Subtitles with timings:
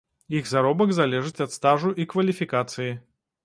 [0.37, 2.91] Іх заробак залежыць ад стажу і кваліфікацыі.